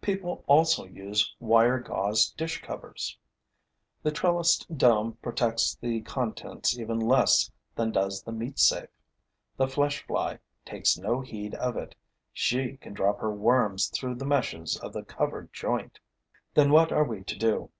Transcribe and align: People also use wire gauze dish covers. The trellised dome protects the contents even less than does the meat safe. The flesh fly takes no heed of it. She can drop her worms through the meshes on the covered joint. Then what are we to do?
People 0.00 0.44
also 0.46 0.84
use 0.84 1.34
wire 1.40 1.80
gauze 1.80 2.30
dish 2.30 2.62
covers. 2.62 3.18
The 4.04 4.12
trellised 4.12 4.78
dome 4.78 5.14
protects 5.20 5.74
the 5.74 6.02
contents 6.02 6.78
even 6.78 7.00
less 7.00 7.50
than 7.74 7.90
does 7.90 8.22
the 8.22 8.30
meat 8.30 8.60
safe. 8.60 8.90
The 9.56 9.66
flesh 9.66 10.06
fly 10.06 10.38
takes 10.64 10.96
no 10.96 11.20
heed 11.20 11.56
of 11.56 11.76
it. 11.76 11.96
She 12.32 12.76
can 12.76 12.94
drop 12.94 13.18
her 13.18 13.34
worms 13.34 13.88
through 13.88 14.14
the 14.14 14.24
meshes 14.24 14.76
on 14.78 14.92
the 14.92 15.02
covered 15.02 15.52
joint. 15.52 15.98
Then 16.54 16.70
what 16.70 16.92
are 16.92 17.02
we 17.02 17.24
to 17.24 17.36
do? 17.36 17.70